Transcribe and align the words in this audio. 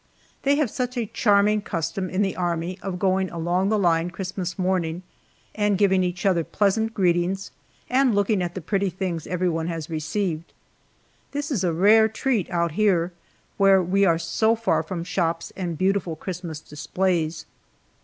They 0.41 0.55
have 0.55 0.71
such 0.71 0.97
a 0.97 1.05
charming 1.05 1.61
custom 1.61 2.09
in 2.09 2.23
the 2.23 2.35
Army 2.35 2.79
of 2.81 2.97
going 2.97 3.29
along 3.29 3.69
the 3.69 3.77
line 3.77 4.09
Christmas 4.09 4.57
morning 4.57 5.03
and 5.53 5.77
giving 5.77 6.03
each 6.03 6.25
other 6.25 6.43
pleasant 6.43 6.95
greetings 6.95 7.51
and 7.87 8.15
looking 8.15 8.41
at 8.41 8.55
the 8.55 8.61
pretty 8.65 8.89
things 8.89 9.27
everyone 9.27 9.67
has 9.67 9.91
received. 9.91 10.53
This 11.33 11.51
is 11.51 11.63
a 11.63 11.71
rare 11.71 12.07
treat 12.07 12.49
out 12.49 12.71
here, 12.71 13.11
where 13.57 13.79
we 13.83 14.03
are 14.03 14.17
so 14.17 14.55
far 14.55 14.81
from 14.81 15.03
shops 15.03 15.53
and 15.55 15.77
beautiful 15.77 16.15
Christmas 16.15 16.61
displays. 16.61 17.45